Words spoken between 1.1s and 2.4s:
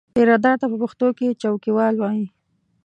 کې څوکیوال وایي.